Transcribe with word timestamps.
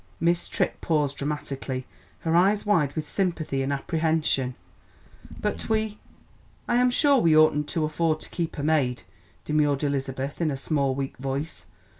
Miss 0.19 0.47
Tripp 0.47 0.81
paused 0.81 1.19
dramatically, 1.19 1.85
her 2.21 2.35
eyes 2.35 2.65
wide 2.65 2.93
with 2.93 3.07
sympathy 3.07 3.61
and 3.61 3.71
apprehension. 3.71 4.55
"But 5.39 5.69
we 5.69 5.99
I 6.67 6.77
am 6.77 6.89
sure 6.89 7.19
we 7.19 7.37
oughtn't 7.37 7.69
to 7.69 7.85
afford 7.85 8.19
to 8.21 8.29
keep 8.31 8.57
a 8.57 8.63
maid," 8.63 9.03
demurred 9.45 9.83
Elizabeth 9.83 10.41
in 10.41 10.49
a 10.49 10.57
small, 10.57 10.95
weak 10.95 11.17
voice. 11.17 11.67